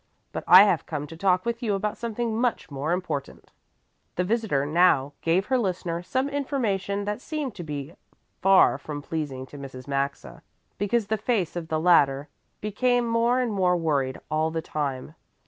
But 0.31 0.43
I 0.47 0.63
have 0.63 0.87
come 0.87 1.05
to 1.05 1.15
talk 1.15 1.45
with 1.45 1.61
you 1.61 1.75
about 1.75 1.95
something 1.95 2.35
much 2.35 2.71
more 2.71 2.91
important." 2.91 3.51
The 4.15 4.23
visitor 4.23 4.65
now 4.65 5.13
gave 5.21 5.45
her 5.45 5.59
listener 5.59 6.01
some 6.01 6.27
information 6.27 7.05
that 7.05 7.21
seemed 7.21 7.53
to 7.53 7.63
be 7.63 7.93
far 8.41 8.79
from 8.79 9.03
pleasing 9.03 9.45
to 9.45 9.59
Mrs. 9.59 9.87
Maxa, 9.87 10.41
because 10.79 11.05
the 11.05 11.17
face 11.17 11.55
of 11.55 11.67
the 11.67 11.79
latter 11.79 12.29
became 12.61 13.05
more 13.05 13.39
and 13.41 13.53
more 13.53 13.77
worried 13.77 14.19
all 14.31 14.49
the 14.49 14.59
time. 14.59 15.13